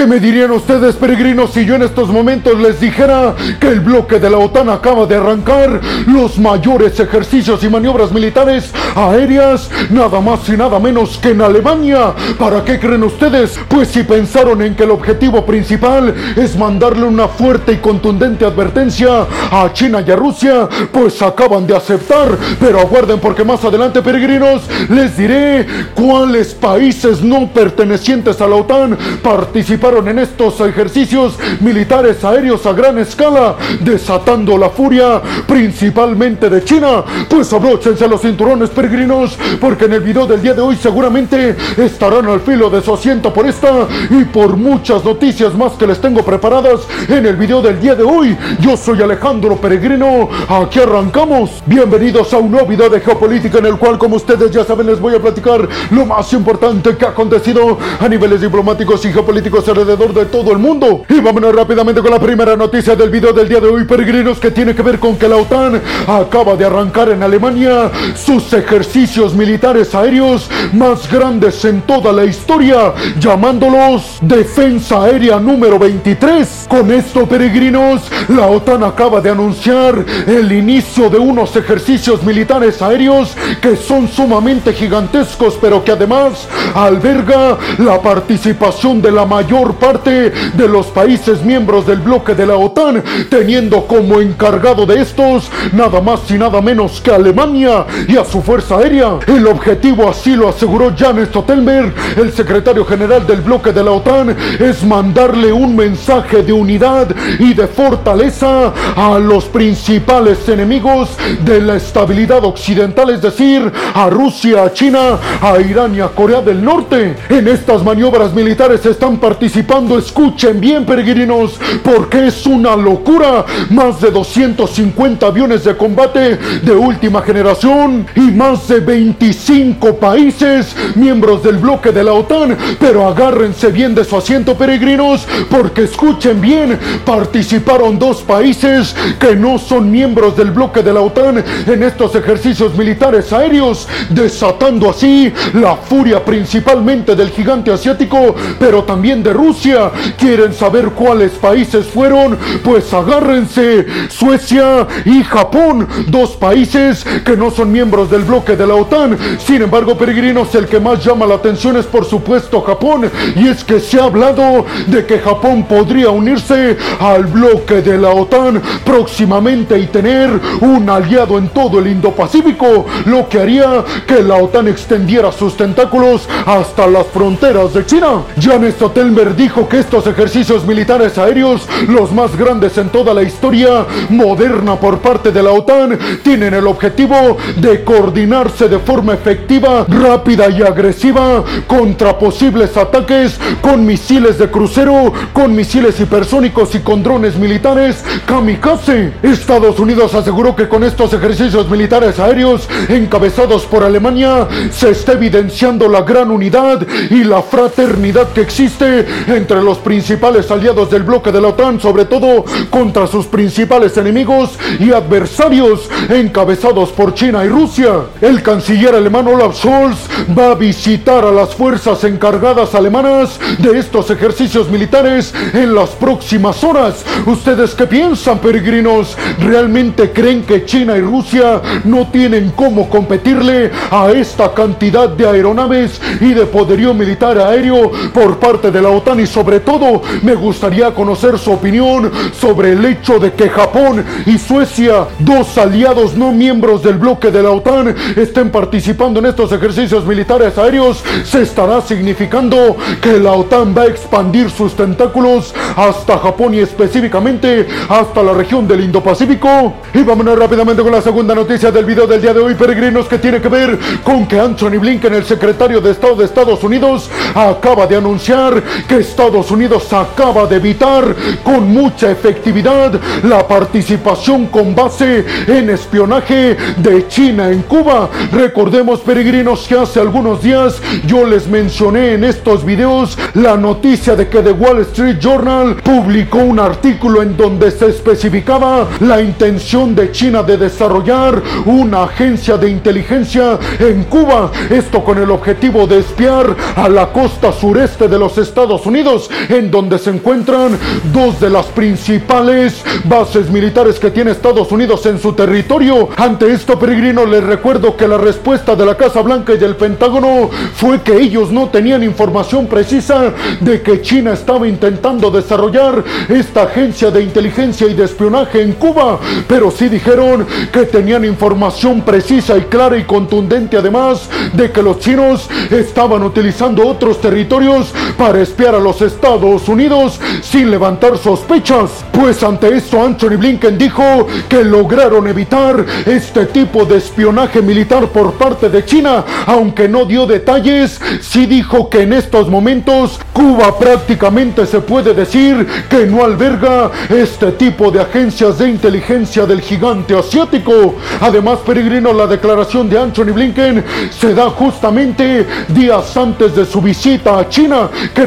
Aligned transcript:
¿Qué 0.00 0.06
me 0.06 0.18
dirían 0.18 0.50
ustedes, 0.52 0.96
peregrinos, 0.96 1.52
si 1.52 1.66
yo 1.66 1.74
en 1.74 1.82
estos 1.82 2.08
momentos 2.08 2.58
les 2.58 2.80
dijera 2.80 3.34
que 3.60 3.68
el 3.68 3.80
bloque 3.80 4.18
de 4.18 4.30
la 4.30 4.38
OTAN 4.38 4.70
acaba 4.70 5.04
de 5.04 5.16
arrancar 5.16 5.78
los 6.06 6.38
mayores 6.38 6.98
ejercicios 6.98 7.62
y 7.62 7.68
maniobras 7.68 8.10
militares 8.10 8.72
aéreas, 8.96 9.70
nada 9.90 10.22
más 10.22 10.48
y 10.48 10.52
nada 10.52 10.80
menos 10.80 11.18
que 11.18 11.32
en 11.32 11.42
Alemania? 11.42 12.14
¿Para 12.38 12.64
qué 12.64 12.80
creen 12.80 13.02
ustedes? 13.02 13.60
Pues 13.68 13.88
si 13.88 14.02
pensaron 14.02 14.62
en 14.62 14.74
que 14.74 14.84
el 14.84 14.90
objetivo 14.90 15.44
principal 15.44 16.14
es 16.34 16.56
mandarle 16.56 17.04
una 17.04 17.28
fuerte 17.28 17.74
y 17.74 17.76
contundente 17.76 18.46
advertencia 18.46 19.26
a 19.50 19.70
China 19.74 20.02
y 20.06 20.10
a 20.10 20.16
Rusia, 20.16 20.66
pues 20.90 21.20
acaban 21.20 21.66
de 21.66 21.76
aceptar. 21.76 22.38
Pero 22.58 22.80
aguarden 22.80 23.20
porque 23.20 23.44
más 23.44 23.62
adelante, 23.66 24.00
peregrinos, 24.00 24.62
les 24.88 25.14
diré 25.18 25.66
cuáles 25.94 26.54
países 26.54 27.20
no 27.20 27.48
pertenecientes 27.48 28.40
a 28.40 28.46
la 28.46 28.56
OTAN 28.56 28.96
participaron 29.22 29.89
en 29.98 30.20
estos 30.20 30.60
ejercicios 30.60 31.36
militares 31.60 32.24
aéreos 32.24 32.64
a 32.64 32.72
gran 32.72 32.96
escala, 32.98 33.56
desatando 33.80 34.56
la 34.56 34.70
furia 34.70 35.20
principalmente 35.48 36.48
de 36.48 36.62
China. 36.62 37.04
Pues 37.28 37.52
abróchense 37.52 38.06
los 38.06 38.20
cinturones, 38.20 38.70
peregrinos, 38.70 39.36
porque 39.60 39.86
en 39.86 39.94
el 39.94 40.00
video 40.00 40.26
del 40.26 40.40
día 40.40 40.54
de 40.54 40.62
hoy 40.62 40.76
seguramente 40.76 41.56
estarán 41.76 42.26
al 42.26 42.40
filo 42.40 42.70
de 42.70 42.80
su 42.82 42.94
asiento 42.94 43.34
por 43.34 43.46
esta 43.46 43.88
y 44.10 44.24
por 44.26 44.56
muchas 44.56 45.04
noticias 45.04 45.54
más 45.54 45.72
que 45.72 45.88
les 45.88 46.00
tengo 46.00 46.24
preparadas 46.24 46.82
en 47.08 47.26
el 47.26 47.34
video 47.34 47.60
del 47.60 47.80
día 47.80 47.96
de 47.96 48.04
hoy. 48.04 48.36
Yo 48.60 48.76
soy 48.76 49.02
Alejandro 49.02 49.56
Peregrino, 49.56 50.28
aquí 50.48 50.78
arrancamos. 50.78 51.50
Bienvenidos 51.66 52.32
a 52.32 52.38
un 52.38 52.52
nuevo 52.52 52.68
video 52.68 52.88
de 52.88 53.00
geopolítica 53.00 53.58
en 53.58 53.66
el 53.66 53.76
cual, 53.76 53.98
como 53.98 54.16
ustedes 54.16 54.52
ya 54.52 54.64
saben, 54.64 54.86
les 54.86 55.00
voy 55.00 55.16
a 55.16 55.20
platicar 55.20 55.68
lo 55.90 56.06
más 56.06 56.32
importante 56.32 56.96
que 56.96 57.04
ha 57.04 57.08
acontecido 57.08 57.76
a 57.98 58.08
niveles 58.08 58.40
diplomáticos 58.40 59.04
y 59.04 59.12
geopolíticos 59.12 59.66
alrededor 59.80 60.12
de 60.12 60.26
todo 60.26 60.52
el 60.52 60.58
mundo. 60.58 61.04
Y 61.08 61.20
vámonos 61.20 61.54
rápidamente 61.54 62.02
con 62.02 62.10
la 62.10 62.20
primera 62.20 62.56
noticia 62.56 62.94
del 62.94 63.10
video 63.10 63.32
del 63.32 63.48
día 63.48 63.60
de 63.60 63.68
hoy, 63.68 63.84
peregrinos, 63.84 64.38
que 64.38 64.50
tiene 64.50 64.74
que 64.74 64.82
ver 64.82 64.98
con 64.98 65.16
que 65.16 65.28
la 65.28 65.36
OTAN 65.36 65.80
acaba 66.06 66.54
de 66.54 66.66
arrancar 66.66 67.08
en 67.08 67.22
Alemania 67.22 67.90
sus 68.14 68.52
ejercicios 68.52 69.34
militares 69.34 69.94
aéreos 69.94 70.50
más 70.72 71.10
grandes 71.10 71.64
en 71.64 71.80
toda 71.82 72.12
la 72.12 72.24
historia, 72.24 72.92
llamándolos 73.18 74.18
Defensa 74.20 75.04
Aérea 75.04 75.38
número 75.38 75.78
23. 75.78 76.66
Con 76.68 76.90
esto, 76.90 77.26
peregrinos, 77.26 78.02
la 78.28 78.46
OTAN 78.46 78.84
acaba 78.84 79.20
de 79.20 79.30
anunciar 79.30 80.04
el 80.26 80.52
inicio 80.52 81.08
de 81.08 81.18
unos 81.18 81.56
ejercicios 81.56 82.22
militares 82.22 82.82
aéreos 82.82 83.34
que 83.62 83.76
son 83.76 84.08
sumamente 84.08 84.72
gigantescos, 84.72 85.58
pero 85.60 85.82
que 85.82 85.92
además 85.92 86.48
alberga 86.74 87.56
la 87.78 88.00
participación 88.00 89.00
de 89.00 89.10
la 89.10 89.24
mayor 89.24 89.69
parte 89.74 90.32
de 90.54 90.68
los 90.68 90.86
países 90.86 91.42
miembros 91.42 91.86
del 91.86 91.98
bloque 91.98 92.34
de 92.34 92.46
la 92.46 92.56
OTAN, 92.56 93.02
teniendo 93.28 93.86
como 93.86 94.20
encargado 94.20 94.86
de 94.86 95.00
estos 95.00 95.50
nada 95.72 96.00
más 96.00 96.30
y 96.30 96.34
nada 96.34 96.60
menos 96.60 97.00
que 97.00 97.10
Alemania 97.10 97.86
y 98.08 98.16
a 98.16 98.24
su 98.24 98.42
fuerza 98.42 98.76
aérea. 98.78 99.18
El 99.26 99.46
objetivo, 99.46 100.08
así 100.08 100.34
lo 100.36 100.48
aseguró 100.48 100.92
Jan 100.96 101.24
Stoltenberg, 101.26 101.94
el 102.16 102.32
secretario 102.32 102.84
general 102.84 103.26
del 103.26 103.40
bloque 103.40 103.72
de 103.72 103.84
la 103.84 103.92
OTAN, 103.92 104.36
es 104.58 104.82
mandarle 104.84 105.52
un 105.52 105.76
mensaje 105.76 106.42
de 106.42 106.52
unidad 106.52 107.08
y 107.38 107.54
de 107.54 107.66
fortaleza 107.66 108.72
a 108.96 109.18
los 109.18 109.44
principales 109.44 110.48
enemigos 110.48 111.10
de 111.44 111.60
la 111.60 111.76
estabilidad 111.76 112.44
occidental, 112.44 113.10
es 113.10 113.22
decir, 113.22 113.70
a 113.94 114.08
Rusia, 114.10 114.64
a 114.64 114.72
China, 114.72 115.18
a 115.40 115.60
Irán 115.60 115.94
y 115.94 116.00
a 116.00 116.08
Corea 116.08 116.40
del 116.40 116.62
Norte. 116.64 117.16
En 117.28 117.48
estas 117.48 117.82
maniobras 117.82 118.34
militares 118.34 118.84
están 118.86 119.18
participando, 119.18 119.59
escuchen 119.98 120.60
bien 120.60 120.84
peregrinos, 120.84 121.58
porque 121.82 122.28
es 122.28 122.46
una 122.46 122.76
locura. 122.76 123.44
Más 123.70 124.00
de 124.00 124.10
250 124.10 125.26
aviones 125.26 125.64
de 125.64 125.76
combate 125.76 126.36
de 126.62 126.72
última 126.72 127.22
generación 127.22 128.06
y 128.14 128.20
más 128.20 128.68
de 128.68 128.80
25 128.80 129.96
países 129.96 130.74
miembros 130.94 131.42
del 131.42 131.58
bloque 131.58 131.92
de 131.92 132.04
la 132.04 132.12
OTAN. 132.12 132.56
Pero 132.78 133.06
agárrense 133.06 133.70
bien 133.70 133.94
de 133.94 134.04
su 134.04 134.16
asiento 134.16 134.56
peregrinos, 134.56 135.26
porque 135.48 135.84
escuchen 135.84 136.40
bien, 136.40 136.78
participaron 137.04 137.98
dos 137.98 138.22
países 138.22 138.94
que 139.18 139.36
no 139.36 139.58
son 139.58 139.90
miembros 139.90 140.36
del 140.36 140.50
bloque 140.50 140.82
de 140.82 140.92
la 140.92 141.00
OTAN 141.00 141.44
en 141.66 141.82
estos 141.82 142.14
ejercicios 142.14 142.76
militares 142.76 143.32
aéreos, 143.32 143.88
desatando 144.10 144.90
así 144.90 145.32
la 145.54 145.76
furia 145.76 146.24
principalmente 146.24 147.14
del 147.14 147.30
gigante 147.30 147.72
asiático, 147.72 148.34
pero 148.58 148.84
también 148.84 149.22
de 149.22 149.32
Rusia. 149.40 149.90
¿Quieren 150.18 150.52
saber 150.52 150.90
cuáles 150.90 151.32
países 151.32 151.86
fueron? 151.86 152.38
Pues 152.62 152.92
agárrense, 152.92 153.86
Suecia 154.10 154.86
y 155.04 155.22
Japón, 155.24 155.88
dos 156.08 156.30
países 156.32 157.04
que 157.24 157.36
no 157.36 157.50
son 157.50 157.72
miembros 157.72 158.10
del 158.10 158.22
bloque 158.22 158.54
de 158.54 158.66
la 158.66 158.74
OTAN. 158.74 159.16
Sin 159.38 159.62
embargo, 159.62 159.96
peregrinos, 159.96 160.54
el 160.54 160.66
que 160.66 160.78
más 160.78 161.02
llama 161.02 161.26
la 161.26 161.36
atención 161.36 161.76
es 161.78 161.86
por 161.86 162.04
supuesto 162.04 162.60
Japón, 162.60 163.10
y 163.34 163.48
es 163.48 163.64
que 163.64 163.80
se 163.80 163.98
ha 163.98 164.04
hablado 164.04 164.66
de 164.86 165.06
que 165.06 165.18
Japón 165.18 165.64
podría 165.64 166.10
unirse 166.10 166.76
al 167.00 167.24
bloque 167.24 167.80
de 167.80 167.96
la 167.96 168.10
OTAN 168.10 168.60
próximamente 168.84 169.78
y 169.78 169.86
tener 169.86 170.30
un 170.60 170.88
aliado 170.90 171.38
en 171.38 171.48
todo 171.48 171.78
el 171.78 171.86
Indo-Pacífico, 171.86 172.86
lo 173.06 173.28
que 173.28 173.40
haría 173.40 173.84
que 174.06 174.22
la 174.22 174.36
OTAN 174.36 174.68
extendiera 174.68 175.32
sus 175.32 175.56
tentáculos 175.56 176.28
hasta 176.44 176.86
las 176.86 177.06
fronteras 177.06 177.72
de 177.72 177.86
China. 177.86 178.22
Jan 178.40 178.70
Stoltenberg 178.70 179.29
dijo 179.36 179.68
que 179.68 179.78
estos 179.78 180.06
ejercicios 180.06 180.66
militares 180.66 181.18
aéreos, 181.18 181.68
los 181.88 182.12
más 182.12 182.36
grandes 182.36 182.76
en 182.78 182.88
toda 182.88 183.14
la 183.14 183.22
historia 183.22 183.86
moderna 184.08 184.76
por 184.76 184.98
parte 184.98 185.30
de 185.32 185.42
la 185.42 185.52
OTAN, 185.52 185.98
tienen 186.22 186.54
el 186.54 186.66
objetivo 186.66 187.36
de 187.56 187.84
coordinarse 187.84 188.68
de 188.68 188.78
forma 188.78 189.14
efectiva, 189.14 189.84
rápida 189.88 190.48
y 190.50 190.62
agresiva 190.62 191.44
contra 191.66 192.18
posibles 192.18 192.76
ataques 192.76 193.38
con 193.60 193.84
misiles 193.84 194.38
de 194.38 194.50
crucero, 194.50 195.12
con 195.32 195.54
misiles 195.54 195.98
hipersónicos 196.00 196.74
y 196.74 196.80
con 196.80 197.02
drones 197.02 197.36
militares 197.36 198.04
kamikaze. 198.26 199.12
Estados 199.22 199.78
Unidos 199.78 200.14
aseguró 200.14 200.54
que 200.54 200.68
con 200.68 200.84
estos 200.84 201.12
ejercicios 201.12 201.68
militares 201.68 202.18
aéreos 202.18 202.68
encabezados 202.88 203.66
por 203.66 203.84
Alemania 203.84 204.48
se 204.70 204.90
está 204.90 205.12
evidenciando 205.12 205.88
la 205.88 206.02
gran 206.02 206.30
unidad 206.30 206.86
y 207.10 207.24
la 207.24 207.42
fraternidad 207.42 208.28
que 208.32 208.40
existe 208.40 209.06
entre 209.26 209.62
los 209.62 209.78
principales 209.78 210.50
aliados 210.50 210.90
del 210.90 211.02
bloque 211.02 211.32
de 211.32 211.40
la 211.40 211.48
OTAN, 211.48 211.80
sobre 211.80 212.04
todo 212.04 212.44
contra 212.70 213.06
sus 213.06 213.26
principales 213.26 213.96
enemigos 213.96 214.58
y 214.78 214.92
adversarios 214.92 215.88
encabezados 216.08 216.90
por 216.90 217.14
China 217.14 217.44
y 217.44 217.48
Rusia. 217.48 217.92
El 218.20 218.42
canciller 218.42 218.94
alemán 218.94 219.28
Olaf 219.28 219.56
Scholz 219.56 219.98
va 220.36 220.52
a 220.52 220.54
visitar 220.54 221.24
a 221.24 221.32
las 221.32 221.54
fuerzas 221.54 222.04
encargadas 222.04 222.74
alemanas 222.74 223.38
de 223.58 223.78
estos 223.78 224.10
ejercicios 224.10 224.68
militares 224.70 225.34
en 225.52 225.74
las 225.74 225.90
próximas 225.90 226.62
horas. 226.64 227.04
¿Ustedes 227.26 227.74
qué 227.74 227.86
piensan, 227.86 228.38
peregrinos? 228.38 229.16
¿Realmente 229.40 230.12
creen 230.12 230.42
que 230.42 230.64
China 230.64 230.96
y 230.96 231.00
Rusia 231.00 231.60
no 231.84 232.08
tienen 232.08 232.52
cómo 232.54 232.88
competirle 232.88 233.70
a 233.90 234.10
esta 234.10 234.52
cantidad 234.54 235.08
de 235.08 235.26
aeronaves 235.26 236.00
y 236.20 236.32
de 236.32 236.46
poderío 236.46 236.94
militar 236.94 237.38
aéreo 237.38 237.90
por 238.12 238.38
parte 238.38 238.70
de 238.70 238.82
la 238.82 238.90
OTAN? 238.90 239.09
Y 239.18 239.26
sobre 239.26 239.60
todo, 239.60 240.02
me 240.22 240.34
gustaría 240.34 240.94
conocer 240.94 241.36
su 241.38 241.50
opinión 241.50 242.10
sobre 242.38 242.72
el 242.72 242.84
hecho 242.84 243.18
de 243.18 243.32
que 243.32 243.48
Japón 243.48 244.04
y 244.24 244.38
Suecia, 244.38 245.08
dos 245.18 245.58
aliados 245.58 246.14
no 246.14 246.30
miembros 246.30 246.82
del 246.82 246.98
bloque 246.98 247.30
de 247.30 247.42
la 247.42 247.50
OTAN, 247.50 247.94
estén 248.16 248.50
participando 248.50 249.18
en 249.18 249.26
estos 249.26 249.50
ejercicios 249.50 250.04
militares 250.04 250.56
aéreos. 250.58 251.02
Se 251.24 251.42
estará 251.42 251.80
significando 251.80 252.76
que 253.02 253.18
la 253.18 253.32
OTAN 253.32 253.74
va 253.76 253.82
a 253.82 253.86
expandir 253.86 254.48
sus 254.50 254.74
tentáculos 254.74 255.54
hasta 255.76 256.18
Japón 256.18 256.54
y 256.54 256.60
específicamente 256.60 257.66
hasta 257.88 258.22
la 258.22 258.32
región 258.32 258.68
del 258.68 258.84
Indo-Pacífico. 258.84 259.74
Y 259.92 260.02
vámonos 260.02 260.38
rápidamente 260.38 260.82
con 260.82 260.92
la 260.92 261.02
segunda 261.02 261.34
noticia 261.34 261.72
del 261.72 261.84
video 261.84 262.06
del 262.06 262.22
día 262.22 262.32
de 262.32 262.40
hoy, 262.40 262.54
peregrinos, 262.54 263.06
que 263.06 263.18
tiene 263.18 263.40
que 263.40 263.48
ver 263.48 263.78
con 264.04 264.26
que 264.26 264.38
Anthony 264.38 264.78
Blinken, 264.78 265.14
el 265.14 265.24
secretario 265.24 265.80
de 265.80 265.90
Estado 265.90 266.14
de 266.14 266.26
Estados 266.26 266.62
Unidos, 266.62 267.10
acaba 267.34 267.86
de 267.86 267.96
anunciar 267.96 268.62
que 268.86 268.99
Estados 269.00 269.50
Unidos 269.50 269.90
acaba 269.92 270.46
de 270.46 270.56
evitar 270.56 271.16
con 271.42 271.72
mucha 271.72 272.10
efectividad 272.10 272.92
la 273.24 273.48
participación 273.48 274.46
con 274.46 274.74
base 274.74 275.24
en 275.46 275.70
espionaje 275.70 276.56
de 276.76 277.08
China 277.08 277.48
en 277.48 277.62
Cuba. 277.62 278.10
Recordemos, 278.30 279.00
peregrinos, 279.00 279.66
que 279.66 279.78
hace 279.78 280.00
algunos 280.00 280.42
días 280.42 280.80
yo 281.06 281.24
les 281.24 281.48
mencioné 281.48 282.12
en 282.12 282.24
estos 282.24 282.64
videos 282.64 283.16
la 283.34 283.56
noticia 283.56 284.14
de 284.14 284.28
que 284.28 284.42
The 284.42 284.52
Wall 284.52 284.80
Street 284.80 285.18
Journal 285.18 285.76
publicó 285.76 286.38
un 286.38 286.60
artículo 286.60 287.22
en 287.22 287.36
donde 287.36 287.70
se 287.70 287.86
especificaba 287.86 288.86
la 289.00 289.22
intención 289.22 289.94
de 289.94 290.12
China 290.12 290.42
de 290.42 290.58
desarrollar 290.58 291.42
una 291.64 292.04
agencia 292.04 292.58
de 292.58 292.68
inteligencia 292.68 293.58
en 293.78 294.04
Cuba. 294.04 294.50
Esto 294.68 295.02
con 295.02 295.16
el 295.16 295.30
objetivo 295.30 295.86
de 295.86 296.00
espiar 296.00 296.54
a 296.76 296.88
la 296.88 297.10
costa 297.12 297.50
sureste 297.50 298.06
de 298.06 298.18
los 298.18 298.36
Estados 298.36 298.84
Unidos 298.84 298.89
Unidos, 298.90 299.30
en 299.48 299.70
donde 299.70 300.00
se 300.00 300.10
encuentran 300.10 300.76
dos 301.12 301.38
de 301.38 301.48
las 301.48 301.66
principales 301.66 302.82
bases 303.04 303.48
militares 303.50 304.00
que 304.00 304.10
tiene 304.10 304.32
Estados 304.32 304.72
Unidos 304.72 305.06
en 305.06 305.20
su 305.20 305.32
territorio. 305.32 306.08
Ante 306.16 306.52
esto, 306.52 306.76
peregrino, 306.76 307.24
les 307.24 307.44
recuerdo 307.44 307.96
que 307.96 308.08
la 308.08 308.18
respuesta 308.18 308.74
de 308.74 308.84
la 308.84 308.96
Casa 308.96 309.22
Blanca 309.22 309.54
y 309.54 309.58
del 309.58 309.76
Pentágono 309.76 310.50
fue 310.74 311.02
que 311.02 311.16
ellos 311.16 311.52
no 311.52 311.68
tenían 311.68 312.02
información 312.02 312.66
precisa 312.66 313.32
de 313.60 313.80
que 313.80 314.02
China 314.02 314.32
estaba 314.32 314.66
intentando 314.66 315.30
desarrollar 315.30 316.02
esta 316.28 316.64
agencia 316.64 317.12
de 317.12 317.22
inteligencia 317.22 317.86
y 317.86 317.94
de 317.94 318.04
espionaje 318.04 318.60
en 318.60 318.72
Cuba, 318.72 319.20
pero 319.46 319.70
sí 319.70 319.88
dijeron 319.88 320.44
que 320.72 320.82
tenían 320.82 321.24
información 321.24 322.02
precisa 322.02 322.58
y 322.58 322.62
clara 322.62 322.98
y 322.98 323.04
contundente 323.04 323.76
además 323.76 324.28
de 324.52 324.72
que 324.72 324.82
los 324.82 324.98
chinos 324.98 325.48
estaban 325.70 326.22
utilizando 326.24 326.86
otros 326.86 327.20
territorios 327.20 327.92
para 328.16 328.40
espiar 328.40 328.74
a 328.74 328.79
los 328.80 329.02
Estados 329.02 329.68
Unidos 329.68 330.20
sin 330.42 330.70
levantar 330.70 331.18
sospechas. 331.18 332.04
Pues 332.12 332.42
ante 332.42 332.76
esto 332.76 333.02
Anthony 333.02 333.36
Blinken 333.38 333.78
dijo 333.78 334.26
que 334.48 334.64
lograron 334.64 335.26
evitar 335.28 335.84
este 336.06 336.46
tipo 336.46 336.84
de 336.84 336.96
espionaje 336.96 337.62
militar 337.62 338.08
por 338.08 338.34
parte 338.34 338.68
de 338.68 338.84
China, 338.84 339.24
aunque 339.46 339.88
no 339.88 340.04
dio 340.04 340.26
detalles, 340.26 341.00
sí 341.20 341.46
dijo 341.46 341.88
que 341.88 342.02
en 342.02 342.12
estos 342.12 342.48
momentos 342.48 343.20
Cuba 343.32 343.78
prácticamente 343.78 344.66
se 344.66 344.80
puede 344.80 345.14
decir 345.14 345.66
que 345.88 346.06
no 346.06 346.24
alberga 346.24 346.90
este 347.08 347.52
tipo 347.52 347.90
de 347.90 348.00
agencias 348.00 348.58
de 348.58 348.68
inteligencia 348.68 349.46
del 349.46 349.60
gigante 349.60 350.16
asiático. 350.16 350.94
Además, 351.20 351.60
peregrino, 351.64 352.12
la 352.12 352.26
declaración 352.26 352.88
de 352.88 352.98
Anthony 352.98 353.32
Blinken 353.32 353.84
se 354.10 354.34
da 354.34 354.50
justamente 354.50 355.46
días 355.68 356.16
antes 356.16 356.54
de 356.54 356.64
su 356.64 356.80
visita 356.80 357.38
a 357.38 357.48
China, 357.48 357.88
que 358.14 358.24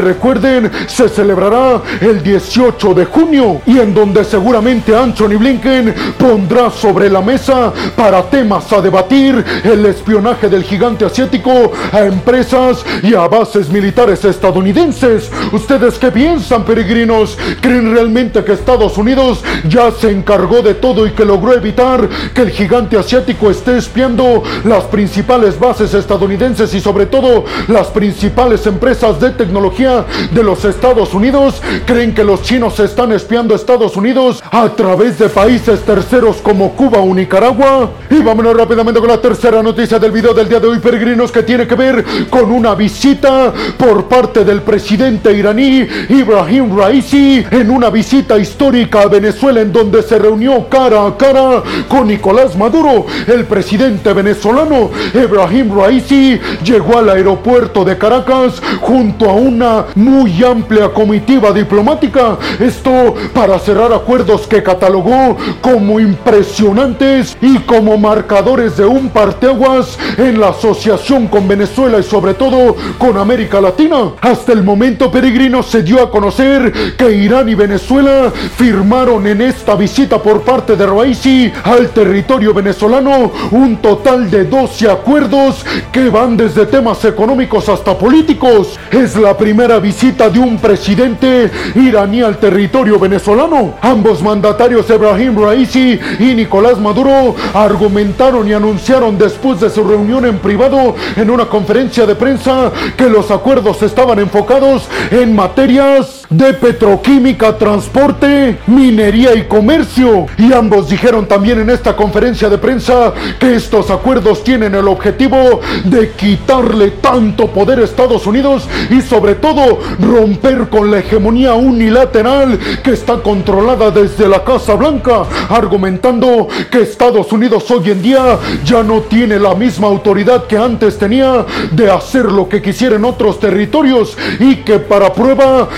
se 0.87 1.07
celebrará 1.07 1.81
el 2.01 2.21
18 2.21 2.93
de 2.93 3.05
junio 3.05 3.61
y 3.65 3.79
en 3.79 3.93
donde 3.93 4.25
seguramente 4.25 4.93
Anthony 4.93 5.37
Blinken 5.39 5.93
pondrá 6.17 6.69
sobre 6.69 7.09
la 7.09 7.21
mesa 7.21 7.71
para 7.95 8.21
temas 8.23 8.71
a 8.73 8.81
debatir 8.81 9.41
el 9.63 9.85
espionaje 9.85 10.49
del 10.49 10.63
gigante 10.63 11.05
asiático 11.05 11.71
a 11.93 12.01
empresas 12.01 12.83
y 13.03 13.13
a 13.13 13.25
bases 13.29 13.69
militares 13.69 14.25
estadounidenses. 14.25 15.31
¿Ustedes 15.53 15.97
qué 15.97 16.11
piensan, 16.11 16.65
peregrinos? 16.65 17.37
¿Creen 17.61 17.93
realmente 17.93 18.43
que 18.43 18.51
Estados 18.51 18.97
Unidos 18.97 19.41
ya 19.69 19.91
se 19.91 20.11
encargó 20.11 20.61
de 20.61 20.73
todo 20.73 21.07
y 21.07 21.11
que 21.11 21.23
logró 21.23 21.53
evitar 21.53 22.09
que 22.33 22.41
el 22.41 22.49
gigante 22.49 22.97
asiático 22.97 23.49
esté 23.49 23.77
espiando 23.77 24.43
las 24.65 24.83
principales 24.85 25.57
bases 25.57 25.93
estadounidenses 25.93 26.73
y 26.73 26.81
sobre 26.81 27.05
todo 27.05 27.45
las 27.69 27.87
principales 27.87 28.67
empresas 28.67 29.21
de 29.21 29.29
tecnología 29.31 30.05
de 30.33 30.43
los 30.43 30.65
Estados 30.65 31.13
Unidos? 31.13 31.61
¿Creen 31.85 32.13
que 32.13 32.23
los 32.23 32.41
chinos 32.41 32.79
están 32.79 33.11
espiando 33.11 33.53
a 33.53 33.57
Estados 33.57 33.95
Unidos 33.95 34.43
a 34.51 34.69
través 34.69 35.19
de 35.19 35.29
países 35.29 35.81
terceros 35.81 36.37
como 36.37 36.71
Cuba 36.71 36.99
o 36.99 37.13
Nicaragua? 37.13 37.91
Y 38.09 38.19
vámonos 38.21 38.55
rápidamente 38.55 38.99
con 38.99 39.09
la 39.09 39.21
tercera 39.21 39.61
noticia 39.61 39.99
del 39.99 40.11
video 40.11 40.33
del 40.33 40.49
día 40.49 40.59
de 40.59 40.67
hoy, 40.67 40.79
peregrinos, 40.79 41.31
que 41.31 41.43
tiene 41.43 41.67
que 41.67 41.75
ver 41.75 42.03
con 42.29 42.51
una 42.51 42.73
visita 42.75 43.53
por 43.77 44.05
parte 44.05 44.43
del 44.43 44.61
presidente 44.61 45.33
iraní 45.33 45.87
Ibrahim 46.09 46.77
Raisi 46.77 47.45
en 47.51 47.69
una 47.69 47.89
visita 47.89 48.37
histórica 48.37 49.01
a 49.01 49.07
Venezuela 49.07 49.61
en 49.61 49.71
donde 49.71 50.01
se 50.01 50.17
reunió 50.17 50.67
cara 50.69 51.05
a 51.05 51.17
cara 51.17 51.63
con 51.87 52.07
Nicolás 52.07 52.57
Maduro. 52.57 53.05
El 53.27 53.45
presidente 53.45 54.13
venezolano 54.13 54.89
Ibrahim 55.13 55.77
Raisi 55.77 56.39
llegó 56.63 56.97
al 56.97 57.09
aeropuerto 57.09 57.83
de 57.83 57.97
Caracas 57.97 58.61
junto 58.81 59.29
a 59.29 59.33
una 59.33 59.85
muy 60.13 60.43
amplia 60.43 60.89
comitiva 60.89 61.51
diplomática. 61.51 62.37
Esto 62.59 63.15
para 63.33 63.57
cerrar 63.57 63.91
acuerdos 63.91 64.45
que 64.45 64.61
catalogó 64.61 65.35
como 65.59 65.99
impresionantes 65.99 67.35
y 67.41 67.57
como 67.59 67.97
marcadores 67.97 68.77
de 68.77 68.85
un 68.85 69.09
parteaguas 69.09 69.97
en 70.17 70.39
la 70.39 70.49
asociación 70.49 71.27
con 71.27 71.47
Venezuela 71.47 71.97
y 71.97 72.03
sobre 72.03 72.35
todo 72.35 72.75
con 72.99 73.17
América 73.17 73.59
Latina. 73.59 74.11
Hasta 74.21 74.53
el 74.53 74.63
momento 74.63 75.09
peregrino 75.11 75.63
se 75.63 75.81
dio 75.81 75.99
a 75.99 76.11
conocer 76.11 76.95
que 76.95 77.11
Irán 77.11 77.49
y 77.49 77.55
Venezuela 77.55 78.31
firmaron 78.55 79.25
en 79.25 79.41
esta 79.41 79.73
visita 79.75 80.21
por 80.21 80.41
parte 80.41 80.75
de 80.75 80.85
Raisi 80.85 81.51
al 81.63 81.89
territorio 81.89 82.53
venezolano 82.53 83.31
un 83.49 83.77
total 83.77 84.29
de 84.29 84.43
12 84.43 84.91
acuerdos 84.91 85.65
que 85.91 86.09
van 86.09 86.37
desde 86.37 86.67
temas 86.67 87.03
económicos 87.03 87.67
hasta 87.67 87.97
políticos. 87.97 88.77
Es 88.91 89.15
la 89.15 89.35
primera 89.35 89.79
visita 89.79 90.02
de 90.03 90.37
un 90.37 90.57
presidente 90.57 91.49
iraní 91.75 92.21
al 92.21 92.37
territorio 92.37 92.99
venezolano. 92.99 93.75
Ambos 93.81 94.21
mandatarios 94.21 94.89
Ibrahim 94.89 95.41
Raisi 95.41 95.97
y 96.19 96.35
Nicolás 96.35 96.77
Maduro 96.77 97.33
argumentaron 97.53 98.45
y 98.49 98.51
anunciaron 98.51 99.17
después 99.17 99.61
de 99.61 99.69
su 99.69 99.81
reunión 99.81 100.25
en 100.25 100.39
privado 100.39 100.93
en 101.15 101.29
una 101.29 101.45
conferencia 101.45 102.05
de 102.05 102.15
prensa 102.15 102.69
que 102.97 103.07
los 103.07 103.31
acuerdos 103.31 103.81
estaban 103.81 104.19
enfocados 104.19 104.89
en 105.09 105.33
materias 105.33 106.22
de 106.33 106.53
petroquímica, 106.53 107.57
transporte, 107.57 108.57
minería 108.67 109.35
y 109.35 109.43
comercio. 109.43 110.25
Y 110.37 110.51
ambos 110.51 110.89
dijeron 110.89 111.27
también 111.27 111.59
en 111.59 111.69
esta 111.69 111.95
conferencia 111.95 112.49
de 112.49 112.57
prensa 112.57 113.13
que 113.39 113.55
estos 113.55 113.89
acuerdos 113.91 114.43
tienen 114.43 114.73
el 114.75 114.87
objetivo 114.87 115.61
de 115.85 116.11
quitarle 116.11 116.91
tanto 117.01 117.47
poder 117.47 117.79
a 117.79 117.83
Estados 117.83 118.25
Unidos 118.25 118.67
y 118.89 119.01
sobre 119.01 119.35
todo 119.35 119.79
romper 119.99 120.69
con 120.69 120.89
la 120.89 120.99
hegemonía 120.99 121.53
unilateral 121.53 122.59
que 122.83 122.91
está 122.91 123.21
controlada 123.21 123.91
desde 123.91 124.27
la 124.27 124.43
Casa 124.43 124.73
Blanca, 124.75 125.23
argumentando 125.49 126.47
que 126.71 126.81
Estados 126.81 127.31
Unidos 127.31 127.69
hoy 127.69 127.91
en 127.91 128.01
día 128.01 128.39
ya 128.65 128.81
no 128.83 129.01
tiene 129.01 129.39
la 129.39 129.53
misma 129.53 129.87
autoridad 129.87 130.47
que 130.47 130.57
antes 130.57 130.97
tenía 130.97 131.45
de 131.71 131.91
hacer 131.91 132.25
lo 132.25 132.49
que 132.49 132.61
quisiera 132.61 132.95
en 132.95 133.05
otros 133.05 133.39
territorios 133.39 134.17
y 134.39 134.57
que 134.57 134.79
para 134.79 135.13
prueba 135.13 135.69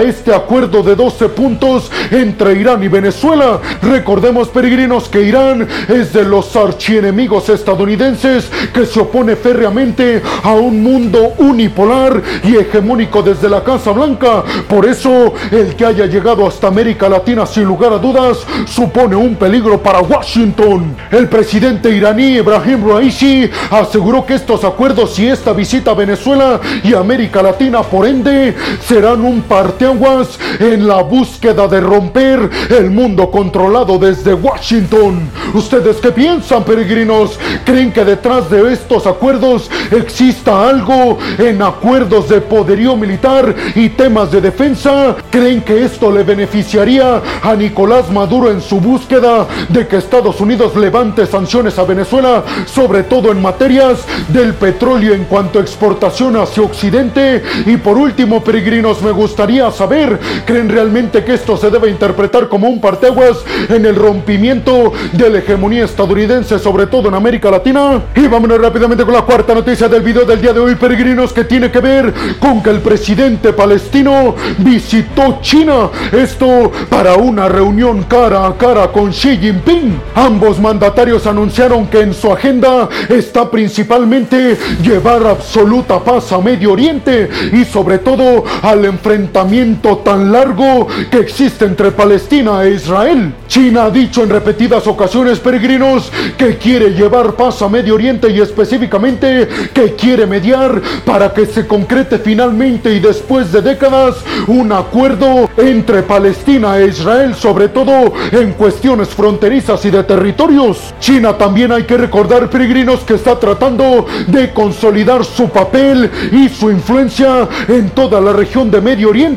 este 0.00 0.32
acuerdo 0.32 0.82
de 0.82 0.94
12 0.94 1.28
puntos 1.30 1.90
entre 2.10 2.54
Irán 2.54 2.82
y 2.82 2.88
Venezuela. 2.88 3.60
Recordemos, 3.82 4.48
peregrinos, 4.48 5.08
que 5.08 5.22
Irán 5.22 5.66
es 5.88 6.12
de 6.12 6.24
los 6.24 6.54
archienemigos 6.54 7.48
estadounidenses 7.48 8.48
que 8.72 8.86
se 8.86 9.00
opone 9.00 9.34
férreamente 9.34 10.22
a 10.44 10.52
un 10.52 10.82
mundo 10.82 11.34
unipolar 11.38 12.22
y 12.44 12.56
hegemónico 12.56 13.22
desde 13.22 13.48
la 13.48 13.64
Casa 13.64 13.90
Blanca. 13.90 14.44
Por 14.68 14.86
eso, 14.86 15.34
el 15.50 15.74
que 15.74 15.84
haya 15.84 16.06
llegado 16.06 16.46
hasta 16.46 16.68
América 16.68 17.08
Latina 17.08 17.44
sin 17.44 17.64
lugar 17.64 17.92
a 17.92 17.98
dudas 17.98 18.38
supone 18.66 19.16
un 19.16 19.34
peligro 19.34 19.82
para 19.82 20.00
Washington. 20.00 20.94
El 21.10 21.28
presidente 21.28 21.90
iraní 21.90 22.36
Ibrahim 22.36 22.88
Raisi 22.88 23.50
aseguró 23.70 24.24
que 24.24 24.34
estos 24.34 24.64
acuerdos 24.64 25.18
y 25.18 25.26
esta 25.26 25.52
visita 25.52 25.90
a 25.90 25.94
Venezuela 25.94 26.60
y 26.84 26.94
América 26.94 27.42
Latina, 27.42 27.82
por 27.82 28.06
ende, 28.06 28.54
serán 28.86 29.24
un 29.24 29.42
parteaguas 29.72 30.38
en 30.60 30.86
la 30.86 31.02
búsqueda 31.02 31.66
de 31.66 31.80
romper 31.80 32.50
el 32.68 32.90
mundo 32.90 33.30
controlado 33.30 33.98
desde 33.98 34.34
Washington. 34.34 35.30
¿Ustedes 35.54 35.96
qué 35.96 36.12
piensan, 36.12 36.62
peregrinos? 36.62 37.38
¿Creen 37.64 37.90
que 37.90 38.04
detrás 38.04 38.50
de 38.50 38.70
estos 38.72 39.06
acuerdos 39.06 39.70
exista 39.90 40.68
algo 40.68 41.16
en 41.38 41.62
acuerdos 41.62 42.28
de 42.28 42.42
poderío 42.42 42.96
militar 42.96 43.54
y 43.74 43.88
temas 43.88 44.30
de 44.30 44.42
defensa? 44.42 45.16
¿Creen 45.30 45.62
que 45.62 45.84
esto 45.84 46.12
le 46.12 46.22
beneficiaría 46.22 47.22
a 47.42 47.54
Nicolás 47.54 48.10
Maduro 48.10 48.50
en 48.50 48.60
su 48.60 48.78
búsqueda 48.78 49.46
de 49.70 49.86
que 49.86 49.96
Estados 49.96 50.38
Unidos 50.40 50.76
levante 50.76 51.26
sanciones 51.26 51.78
a 51.78 51.84
Venezuela, 51.84 52.44
sobre 52.66 53.04
todo 53.04 53.32
en 53.32 53.40
materias 53.40 54.00
del 54.28 54.52
petróleo 54.54 55.14
en 55.14 55.24
cuanto 55.24 55.58
a 55.58 55.62
exportación 55.62 56.36
hacia 56.36 56.62
Occidente? 56.62 57.42
Y 57.64 57.78
por 57.78 57.96
último, 57.96 58.44
peregrinos, 58.44 59.00
me 59.00 59.12
gustaría 59.12 59.51
saber, 59.70 60.18
¿creen 60.46 60.68
realmente 60.68 61.22
que 61.24 61.34
esto 61.34 61.56
se 61.56 61.70
debe 61.70 61.90
interpretar 61.90 62.48
como 62.48 62.68
un 62.68 62.80
parteaguas 62.80 63.38
en 63.68 63.84
el 63.84 63.94
rompimiento 63.94 64.92
de 65.12 65.30
la 65.30 65.38
hegemonía 65.38 65.84
estadounidense, 65.84 66.58
sobre 66.58 66.86
todo 66.86 67.08
en 67.08 67.14
América 67.14 67.50
Latina? 67.50 68.02
Y 68.14 68.26
vámonos 68.26 68.60
rápidamente 68.60 69.04
con 69.04 69.14
la 69.14 69.22
cuarta 69.22 69.54
noticia 69.54 69.88
del 69.88 70.02
video 70.02 70.24
del 70.24 70.40
día 70.40 70.52
de 70.52 70.60
hoy, 70.60 70.74
peregrinos, 70.74 71.32
que 71.32 71.44
tiene 71.44 71.70
que 71.70 71.80
ver 71.80 72.12
con 72.40 72.62
que 72.62 72.70
el 72.70 72.80
presidente 72.80 73.52
palestino 73.52 74.34
visitó 74.58 75.38
China. 75.42 75.90
Esto 76.10 76.72
para 76.88 77.14
una 77.14 77.48
reunión 77.48 78.04
cara 78.04 78.46
a 78.46 78.54
cara 78.56 78.88
con 78.90 79.10
Xi 79.10 79.36
Jinping. 79.36 80.00
Ambos 80.14 80.58
mandatarios 80.58 81.26
anunciaron 81.26 81.86
que 81.86 82.00
en 82.00 82.14
su 82.14 82.32
agenda 82.32 82.88
está 83.08 83.50
principalmente 83.50 84.56
llevar 84.82 85.26
absoluta 85.26 86.00
paz 86.00 86.32
a 86.32 86.38
Medio 86.38 86.72
Oriente 86.72 87.28
y 87.52 87.64
sobre 87.64 87.98
todo 87.98 88.44
al 88.62 88.84
enfrentamiento 88.84 89.41
enfrentamiento 89.42 89.98
tan 89.98 90.30
largo 90.30 90.86
que 91.10 91.18
existe 91.18 91.64
entre 91.64 91.90
Palestina 91.90 92.64
e 92.64 92.74
Israel. 92.74 93.34
China 93.48 93.84
ha 93.84 93.90
dicho 93.90 94.22
en 94.22 94.30
repetidas 94.30 94.86
ocasiones, 94.86 95.40
peregrinos, 95.40 96.10
que 96.38 96.56
quiere 96.56 96.90
llevar 96.90 97.34
paz 97.34 97.60
a 97.62 97.68
Medio 97.68 97.94
Oriente 97.94 98.30
y 98.30 98.40
específicamente 98.40 99.48
que 99.74 99.94
quiere 99.94 100.26
mediar 100.26 100.80
para 101.04 101.32
que 101.34 101.46
se 101.46 101.66
concrete 101.66 102.18
finalmente 102.18 102.94
y 102.94 103.00
después 103.00 103.52
de 103.52 103.62
décadas 103.62 104.16
un 104.46 104.72
acuerdo 104.72 105.50
entre 105.56 106.02
Palestina 106.02 106.78
e 106.78 106.86
Israel, 106.86 107.34
sobre 107.34 107.68
todo 107.68 108.12
en 108.30 108.52
cuestiones 108.52 109.08
fronterizas 109.08 109.84
y 109.84 109.90
de 109.90 110.04
territorios. 110.04 110.94
China 111.00 111.36
también 111.36 111.72
hay 111.72 111.82
que 111.82 111.96
recordar, 111.96 112.48
peregrinos, 112.48 113.00
que 113.00 113.14
está 113.14 113.38
tratando 113.38 114.06
de 114.28 114.52
consolidar 114.52 115.24
su 115.24 115.48
papel 115.48 116.10
y 116.30 116.48
su 116.48 116.70
influencia 116.70 117.48
en 117.68 117.90
toda 117.90 118.20
la 118.20 118.32
región 118.32 118.70
de 118.70 118.80
Medio 118.80 119.10
Oriente, 119.10 119.31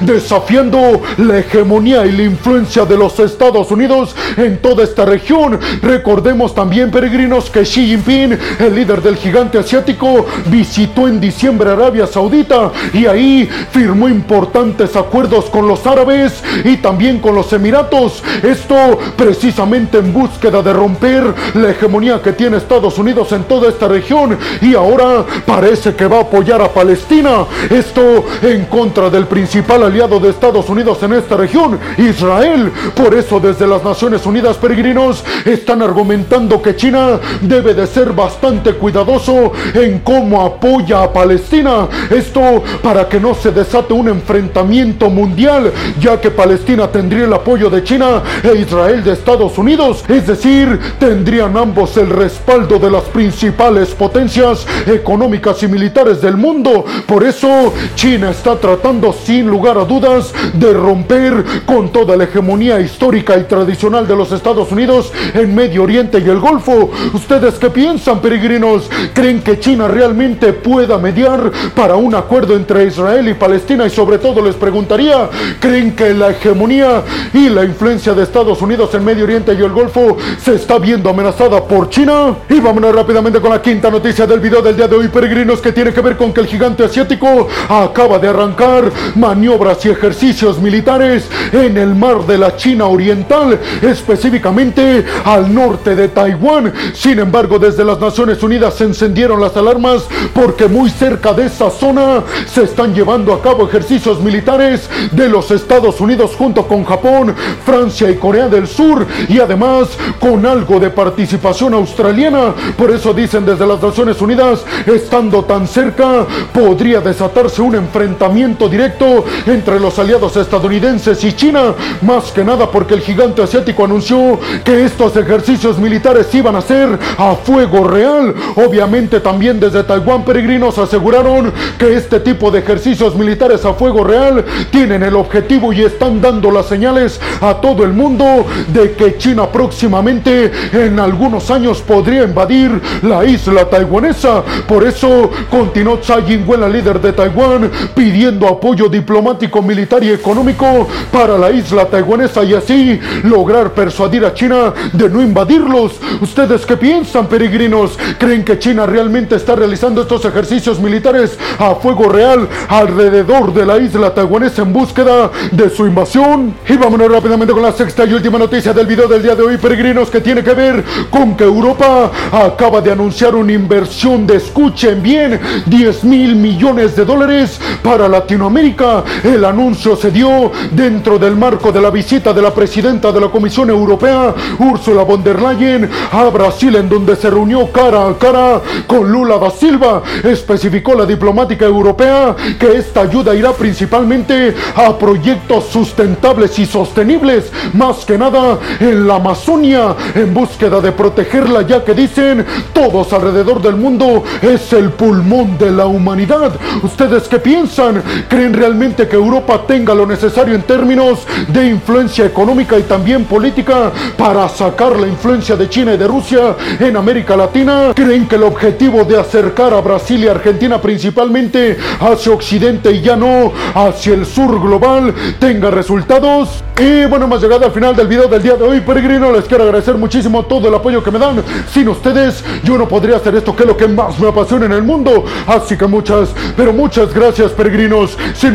desafiando 0.00 1.02
la 1.18 1.38
hegemonía 1.38 2.06
y 2.06 2.12
la 2.12 2.22
influencia 2.24 2.84
de 2.84 2.96
los 2.96 3.18
Estados 3.18 3.70
Unidos 3.70 4.14
en 4.36 4.58
toda 4.58 4.84
esta 4.84 5.04
región. 5.04 5.58
Recordemos 5.82 6.54
también, 6.54 6.90
peregrinos, 6.90 7.50
que 7.50 7.62
Xi 7.62 7.86
Jinping, 7.86 8.38
el 8.58 8.74
líder 8.74 9.02
del 9.02 9.16
gigante 9.16 9.58
asiático, 9.58 10.26
visitó 10.46 11.08
en 11.08 11.20
diciembre 11.20 11.70
Arabia 11.70 12.06
Saudita 12.06 12.72
y 12.92 13.06
ahí 13.06 13.48
firmó 13.72 14.08
importantes 14.08 14.96
acuerdos 14.96 15.46
con 15.46 15.66
los 15.66 15.86
árabes 15.86 16.42
y 16.64 16.76
también 16.76 17.18
con 17.18 17.34
los 17.34 17.52
Emiratos. 17.52 18.22
Esto 18.42 18.98
precisamente 19.16 19.98
en 19.98 20.12
búsqueda 20.12 20.62
de 20.62 20.72
romper 20.72 21.34
la 21.54 21.70
hegemonía 21.70 22.20
que 22.22 22.32
tiene 22.32 22.56
Estados 22.56 22.98
Unidos 22.98 23.32
en 23.32 23.44
toda 23.44 23.68
esta 23.68 23.88
región 23.88 24.38
y 24.60 24.74
ahora 24.74 25.24
parece 25.46 25.94
que 25.94 26.06
va 26.06 26.18
a 26.18 26.22
apoyar 26.22 26.60
a 26.62 26.72
Palestina. 26.72 27.46
Esto 27.70 28.24
en 28.42 28.66
contra 28.66 29.10
del 29.10 29.26
principal 29.38 29.84
aliado 29.84 30.18
de 30.18 30.30
Estados 30.30 30.68
Unidos 30.68 31.00
en 31.04 31.12
esta 31.12 31.36
región, 31.36 31.78
Israel. 31.96 32.72
Por 32.96 33.14
eso 33.14 33.38
desde 33.38 33.68
las 33.68 33.84
Naciones 33.84 34.26
Unidas 34.26 34.56
peregrinos 34.56 35.22
están 35.44 35.80
argumentando 35.80 36.60
que 36.60 36.74
China 36.74 37.20
debe 37.40 37.72
de 37.72 37.86
ser 37.86 38.12
bastante 38.12 38.72
cuidadoso 38.72 39.52
en 39.74 40.00
cómo 40.00 40.42
apoya 40.42 41.04
a 41.04 41.12
Palestina. 41.12 41.86
Esto 42.10 42.64
para 42.82 43.08
que 43.08 43.20
no 43.20 43.32
se 43.32 43.52
desate 43.52 43.92
un 43.92 44.08
enfrentamiento 44.08 45.08
mundial, 45.08 45.72
ya 46.00 46.20
que 46.20 46.32
Palestina 46.32 46.88
tendría 46.88 47.26
el 47.26 47.32
apoyo 47.32 47.70
de 47.70 47.84
China 47.84 48.24
e 48.42 48.56
Israel 48.56 49.04
de 49.04 49.12
Estados 49.12 49.56
Unidos. 49.56 50.04
Es 50.08 50.26
decir, 50.26 50.80
tendrían 50.98 51.56
ambos 51.56 51.96
el 51.96 52.10
respaldo 52.10 52.80
de 52.80 52.90
las 52.90 53.04
principales 53.04 53.90
potencias 53.90 54.66
económicas 54.84 55.62
y 55.62 55.68
militares 55.68 56.20
del 56.20 56.36
mundo. 56.36 56.84
Por 57.06 57.22
eso 57.22 57.72
China 57.94 58.30
está 58.30 58.56
tratando 58.56 59.12
sin 59.28 59.46
lugar 59.46 59.76
a 59.76 59.84
dudas 59.84 60.32
de 60.54 60.72
romper 60.72 61.44
con 61.66 61.90
toda 61.92 62.16
la 62.16 62.24
hegemonía 62.24 62.80
histórica 62.80 63.36
y 63.36 63.44
tradicional 63.44 64.08
de 64.08 64.16
los 64.16 64.32
Estados 64.32 64.72
Unidos 64.72 65.12
en 65.34 65.54
Medio 65.54 65.82
Oriente 65.82 66.18
y 66.18 66.30
el 66.30 66.38
Golfo. 66.38 66.90
¿Ustedes 67.12 67.56
qué 67.56 67.68
piensan, 67.68 68.20
peregrinos? 68.20 68.88
¿Creen 69.12 69.42
que 69.42 69.60
China 69.60 69.86
realmente 69.86 70.54
pueda 70.54 70.96
mediar 70.96 71.52
para 71.74 71.96
un 71.96 72.14
acuerdo 72.14 72.56
entre 72.56 72.86
Israel 72.86 73.28
y 73.28 73.34
Palestina? 73.34 73.84
Y 73.84 73.90
sobre 73.90 74.16
todo 74.16 74.42
les 74.42 74.54
preguntaría, 74.54 75.28
¿creen 75.60 75.94
que 75.94 76.14
la 76.14 76.30
hegemonía 76.30 77.02
y 77.34 77.50
la 77.50 77.64
influencia 77.64 78.14
de 78.14 78.22
Estados 78.22 78.62
Unidos 78.62 78.94
en 78.94 79.04
Medio 79.04 79.24
Oriente 79.24 79.52
y 79.52 79.62
el 79.62 79.72
Golfo 79.72 80.16
se 80.42 80.54
está 80.54 80.78
viendo 80.78 81.10
amenazada 81.10 81.62
por 81.62 81.90
China? 81.90 82.34
Y 82.48 82.60
vámonos 82.60 82.94
rápidamente 82.94 83.42
con 83.42 83.50
la 83.50 83.60
quinta 83.60 83.90
noticia 83.90 84.26
del 84.26 84.40
video 84.40 84.62
del 84.62 84.74
día 84.74 84.88
de 84.88 84.96
hoy, 84.96 85.08
peregrinos, 85.08 85.60
que 85.60 85.72
tiene 85.72 85.92
que 85.92 86.00
ver 86.00 86.16
con 86.16 86.32
que 86.32 86.40
el 86.40 86.46
gigante 86.46 86.82
asiático 86.82 87.46
acaba 87.68 88.18
de 88.18 88.28
arrancar 88.28 88.90
maniobras 89.18 89.84
y 89.84 89.90
ejercicios 89.90 90.60
militares 90.60 91.28
en 91.52 91.76
el 91.76 91.94
mar 91.94 92.24
de 92.26 92.38
la 92.38 92.56
China 92.56 92.86
Oriental, 92.86 93.58
específicamente 93.82 95.04
al 95.24 95.52
norte 95.52 95.94
de 95.94 96.08
Taiwán. 96.08 96.72
Sin 96.94 97.18
embargo, 97.18 97.58
desde 97.58 97.84
las 97.84 97.98
Naciones 97.98 98.42
Unidas 98.42 98.74
se 98.74 98.84
encendieron 98.84 99.40
las 99.40 99.56
alarmas 99.56 100.04
porque 100.32 100.68
muy 100.68 100.90
cerca 100.90 101.32
de 101.32 101.46
esa 101.46 101.70
zona 101.70 102.22
se 102.46 102.62
están 102.62 102.94
llevando 102.94 103.32
a 103.32 103.42
cabo 103.42 103.66
ejercicios 103.66 104.20
militares 104.20 104.88
de 105.12 105.28
los 105.28 105.50
Estados 105.50 106.00
Unidos 106.00 106.34
junto 106.36 106.66
con 106.66 106.84
Japón, 106.84 107.34
Francia 107.64 108.10
y 108.10 108.16
Corea 108.16 108.48
del 108.48 108.68
Sur 108.68 109.06
y 109.28 109.40
además 109.40 109.88
con 110.20 110.46
algo 110.46 110.78
de 110.78 110.90
participación 110.90 111.74
australiana. 111.74 112.54
Por 112.76 112.90
eso 112.90 113.12
dicen 113.12 113.44
desde 113.44 113.66
las 113.66 113.82
Naciones 113.82 114.20
Unidas, 114.20 114.64
estando 114.86 115.44
tan 115.44 115.66
cerca, 115.66 116.26
podría 116.52 117.00
desatarse 117.00 117.62
un 117.62 117.74
enfrentamiento 117.74 118.68
directo 118.68 119.07
entre 119.46 119.80
los 119.80 119.98
aliados 119.98 120.36
estadounidenses 120.36 121.22
y 121.24 121.32
China, 121.32 121.74
más 122.02 122.32
que 122.32 122.44
nada 122.44 122.70
porque 122.70 122.94
el 122.94 123.00
gigante 123.00 123.42
asiático 123.42 123.84
anunció 123.84 124.38
que 124.64 124.84
estos 124.84 125.16
ejercicios 125.16 125.78
militares 125.78 126.34
iban 126.34 126.56
a 126.56 126.60
ser 126.60 126.98
a 127.16 127.34
fuego 127.34 127.84
real. 127.84 128.34
Obviamente 128.56 129.20
también 129.20 129.60
desde 129.60 129.84
Taiwán 129.84 130.24
peregrinos 130.24 130.78
aseguraron 130.78 131.52
que 131.78 131.96
este 131.96 132.20
tipo 132.20 132.50
de 132.50 132.60
ejercicios 132.60 133.14
militares 133.14 133.64
a 133.64 133.74
fuego 133.74 134.04
real 134.04 134.44
tienen 134.70 135.02
el 135.02 135.16
objetivo 135.16 135.72
y 135.72 135.82
están 135.82 136.20
dando 136.20 136.50
las 136.50 136.66
señales 136.66 137.20
a 137.40 137.54
todo 137.54 137.84
el 137.84 137.92
mundo 137.92 138.46
de 138.72 138.92
que 138.92 139.16
China 139.18 139.46
próximamente 139.50 140.50
en 140.72 140.98
algunos 140.98 141.50
años 141.50 141.80
podría 141.80 142.24
invadir 142.24 142.80
la 143.02 143.24
isla 143.24 143.68
taiwanesa. 143.68 144.42
Por 144.66 144.84
eso 144.84 145.30
continuó 145.50 145.98
Tsai 145.98 146.32
Ing-wen, 146.32 146.60
la 146.60 146.68
líder 146.68 147.00
de 147.00 147.12
Taiwán, 147.12 147.70
pidiendo 147.94 148.48
apoyo 148.48 148.88
diplomático, 148.98 149.62
militar 149.62 150.02
y 150.02 150.10
económico 150.10 150.88
para 151.12 151.38
la 151.38 151.50
isla 151.50 151.86
taiwanesa 151.86 152.42
y 152.42 152.54
así 152.54 153.00
lograr 153.22 153.72
persuadir 153.72 154.24
a 154.24 154.34
China 154.34 154.74
de 154.92 155.08
no 155.08 155.22
invadirlos. 155.22 155.92
¿Ustedes 156.20 156.66
qué 156.66 156.76
piensan, 156.76 157.26
peregrinos? 157.26 157.96
¿Creen 158.18 158.44
que 158.44 158.58
China 158.58 158.86
realmente 158.86 159.36
está 159.36 159.54
realizando 159.54 160.02
estos 160.02 160.24
ejercicios 160.24 160.80
militares 160.80 161.38
a 161.58 161.76
fuego 161.76 162.08
real 162.08 162.48
alrededor 162.68 163.54
de 163.54 163.64
la 163.64 163.78
isla 163.78 164.12
taiwanesa 164.12 164.62
en 164.62 164.72
búsqueda 164.72 165.30
de 165.52 165.70
su 165.70 165.86
invasión? 165.86 166.54
Y 166.68 166.76
vámonos 166.76 167.10
rápidamente 167.10 167.52
con 167.52 167.62
la 167.62 167.72
sexta 167.72 168.04
y 168.04 168.14
última 168.14 168.38
noticia 168.38 168.72
del 168.72 168.86
video 168.86 169.06
del 169.06 169.22
día 169.22 169.36
de 169.36 169.42
hoy, 169.42 169.56
peregrinos, 169.58 170.10
que 170.10 170.20
tiene 170.20 170.42
que 170.42 170.54
ver 170.54 170.84
con 171.10 171.36
que 171.36 171.44
Europa 171.44 172.10
acaba 172.32 172.80
de 172.80 172.90
anunciar 172.90 173.34
una 173.36 173.52
inversión 173.52 174.26
de, 174.26 174.36
escuchen 174.36 175.00
bien, 175.02 175.40
10 175.66 176.04
mil 176.04 176.34
millones 176.34 176.96
de 176.96 177.04
dólares 177.04 177.60
para 177.82 178.08
Latinoamérica. 178.08 178.87
El 179.22 179.44
anuncio 179.44 179.96
se 179.96 180.10
dio 180.10 180.50
dentro 180.70 181.18
del 181.18 181.36
marco 181.36 181.70
de 181.72 181.80
la 181.80 181.90
visita 181.90 182.32
de 182.32 182.42
la 182.42 182.52
presidenta 182.52 183.12
de 183.12 183.20
la 183.20 183.28
Comisión 183.28 183.70
Europea, 183.70 184.34
Ursula 184.58 185.02
von 185.02 185.22
der 185.22 185.40
Leyen, 185.40 185.88
a 186.12 186.24
Brasil, 186.24 186.74
en 186.76 186.88
donde 186.88 187.16
se 187.16 187.30
reunió 187.30 187.70
cara 187.70 188.08
a 188.08 188.14
cara 188.18 188.60
con 188.86 189.10
Lula 189.10 189.38
da 189.38 189.50
Silva. 189.50 190.02
Especificó 190.22 190.94
la 190.94 191.06
diplomática 191.06 191.64
europea 191.64 192.34
que 192.58 192.76
esta 192.76 193.02
ayuda 193.02 193.34
irá 193.34 193.52
principalmente 193.52 194.54
a 194.74 194.96
proyectos 194.96 195.66
sustentables 195.66 196.58
y 196.58 196.66
sostenibles, 196.66 197.50
más 197.74 198.04
que 198.04 198.16
nada 198.18 198.58
en 198.80 199.06
la 199.06 199.16
Amazonia, 199.16 199.94
en 200.14 200.32
búsqueda 200.32 200.80
de 200.80 200.92
protegerla, 200.92 201.62
ya 201.62 201.84
que 201.84 201.94
dicen 201.94 202.44
todos 202.72 203.12
alrededor 203.12 203.60
del 203.60 203.76
mundo 203.76 204.24
es 204.40 204.72
el 204.72 204.90
pulmón 204.90 205.58
de 205.58 205.70
la 205.70 205.86
humanidad. 205.86 206.52
¿Ustedes 206.82 207.28
qué 207.28 207.38
piensan? 207.38 208.02
¿Creen 208.28 208.54
realmente 208.68 209.08
que 209.08 209.16
Europa 209.16 209.62
tenga 209.66 209.94
lo 209.94 210.04
necesario 210.04 210.54
en 210.54 210.60
términos 210.60 211.26
de 211.48 211.68
influencia 211.68 212.26
económica 212.26 212.78
y 212.78 212.82
también 212.82 213.24
política 213.24 213.90
para 214.18 214.46
sacar 214.46 215.00
la 215.00 215.06
influencia 215.06 215.56
de 215.56 215.70
China 215.70 215.94
y 215.94 215.96
de 215.96 216.06
Rusia 216.06 216.54
en 216.78 216.94
América 216.94 217.34
Latina? 217.34 217.92
¿Creen 217.94 218.28
que 218.28 218.36
el 218.36 218.42
objetivo 218.42 219.04
de 219.04 219.18
acercar 219.18 219.72
a 219.72 219.80
Brasil 219.80 220.22
y 220.22 220.28
Argentina 220.28 220.82
principalmente 220.82 221.78
hacia 221.98 222.30
Occidente 222.30 222.92
y 222.92 223.00
ya 223.00 223.16
no 223.16 223.54
hacia 223.74 224.12
el 224.12 224.26
sur 224.26 224.60
global 224.60 225.14
tenga 225.38 225.70
resultados? 225.70 226.62
Y 226.78 227.06
bueno, 227.06 227.24
hemos 227.24 227.42
llegado 227.42 227.64
al 227.64 227.72
final 227.72 227.96
del 227.96 228.06
video 228.06 228.28
del 228.28 228.40
día 228.40 228.54
de 228.54 228.62
hoy, 228.62 228.80
peregrino. 228.80 229.32
Les 229.32 229.46
quiero 229.46 229.64
agradecer 229.64 229.96
muchísimo 229.96 230.44
todo 230.44 230.68
el 230.68 230.74
apoyo 230.74 231.02
que 231.02 231.10
me 231.10 231.18
dan. 231.18 231.42
Sin 231.72 231.88
ustedes, 231.88 232.44
yo 232.62 232.78
no 232.78 232.86
podría 232.86 233.16
hacer 233.16 233.34
esto 233.34 233.56
que 233.56 233.64
es 233.64 233.66
lo 233.66 233.76
que 233.76 233.88
más 233.88 234.20
me 234.20 234.28
apasiona 234.28 234.66
en 234.66 234.72
el 234.72 234.84
mundo. 234.84 235.24
Así 235.46 235.76
que 235.76 235.86
muchas, 235.86 236.28
pero 236.56 236.72
muchas 236.72 237.12
gracias, 237.12 237.50
peregrinos. 237.50 238.16
Sin 238.34 238.54